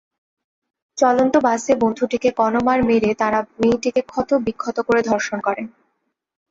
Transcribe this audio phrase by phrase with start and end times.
[0.97, 5.65] চলন্ত বাসে বন্ধুটিকে গণমার মেরে তাঁরা মেয়েটিকে ক্ষতবিক্ষত করে ধর্ষণ করেন।